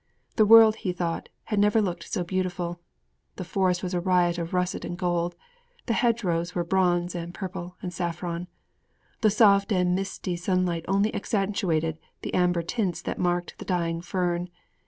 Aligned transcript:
The 0.35 0.47
world, 0.47 0.77
he 0.77 0.93
thought, 0.93 1.29
had 1.43 1.59
never 1.59 1.79
looked 1.79 2.11
so 2.11 2.23
beautiful. 2.23 2.79
The 3.35 3.43
forest 3.43 3.83
was 3.83 3.93
a 3.93 3.99
riot 3.99 4.39
of 4.39 4.51
russet 4.51 4.83
and 4.83 4.97
gold. 4.97 5.35
The 5.85 5.93
hedge 5.93 6.23
rows 6.23 6.55
were 6.55 6.63
bronze 6.63 7.13
and 7.13 7.35
purple 7.35 7.75
and 7.83 7.93
saffron. 7.93 8.47
The 9.21 9.29
soft 9.29 9.71
and 9.71 9.93
misty 9.93 10.35
sunlight 10.35 10.85
only 10.87 11.13
accentuated 11.13 11.99
the 12.23 12.33
amber 12.33 12.63
tints 12.63 13.03
that 13.03 13.19
marked 13.19 13.59
the 13.59 13.65
dying 13.65 14.01
fern. 14.01 14.49